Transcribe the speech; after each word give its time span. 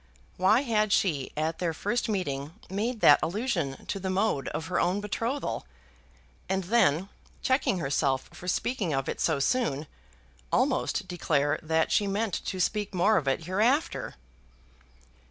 Why 0.35 0.61
had 0.61 0.91
she 0.91 1.31
at 1.37 1.59
their 1.59 1.75
first 1.75 2.09
meeting 2.09 2.55
made 2.71 3.01
that 3.01 3.19
allusion 3.21 3.85
to 3.85 3.99
the 3.99 4.09
mode 4.09 4.47
of 4.47 4.65
her 4.65 4.79
own 4.79 4.99
betrothal, 4.99 5.67
and 6.49 6.63
then, 6.63 7.07
checking 7.43 7.77
herself 7.77 8.27
for 8.33 8.47
speaking 8.47 8.93
of 8.95 9.07
it 9.07 9.21
so 9.21 9.37
soon, 9.39 9.85
almost 10.51 11.07
declare 11.07 11.59
that 11.61 11.91
she 11.91 12.07
meant 12.07 12.33
to 12.45 12.59
speak 12.59 12.95
more 12.95 13.17
of 13.17 13.27
it 13.27 13.43
hereafter? 13.45 14.15